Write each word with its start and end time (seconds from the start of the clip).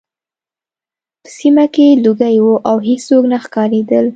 په 1.21 1.27
سیمه 1.37 1.65
کې 1.73 1.87
لوګي 2.03 2.37
وو 2.43 2.55
او 2.69 2.77
هېڅوک 2.87 3.23
نه 3.31 3.37
ښکارېدل 3.43 4.05